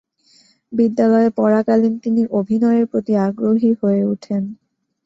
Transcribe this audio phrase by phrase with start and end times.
[0.73, 4.43] বিশ্ববিদ্যালয়ে পড়াকালীন তিনি অভিনয়ের প্রতি আগ্রহী হয়ে ওঠেন।